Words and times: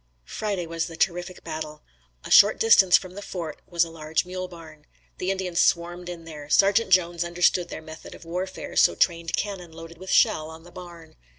Friday 0.25 0.65
was 0.65 0.87
the 0.87 0.95
terrific 0.95 1.43
battle. 1.43 1.83
A 2.25 2.31
short 2.31 2.59
distance 2.59 2.97
from 2.97 3.13
the 3.13 3.21
fort 3.21 3.61
was 3.67 3.83
a 3.83 3.91
large 3.91 4.25
mule 4.25 4.47
barn. 4.47 4.87
The 5.19 5.29
Indians 5.29 5.59
swarmed 5.61 6.09
in 6.09 6.23
there. 6.25 6.49
Sergeant 6.49 6.89
Jones 6.89 7.23
understood 7.23 7.69
their 7.69 7.83
method 7.83 8.15
of 8.15 8.25
warfare, 8.25 8.75
so 8.75 8.95
trained 8.95 9.35
cannon 9.37 9.71
loaded 9.71 9.99
with 9.99 10.09
shell 10.09 10.49
on 10.49 10.63
the 10.63 10.71
barn. 10.71 11.17